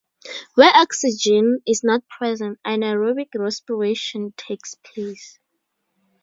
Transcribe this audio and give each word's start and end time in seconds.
Where 0.55 0.75
oxygen 0.75 1.59
is 1.67 1.83
not 1.83 2.07
present 2.09 2.57
anaerobic 2.65 3.29
respiration 3.35 4.33
takes 4.35 4.73
place. 4.73 5.37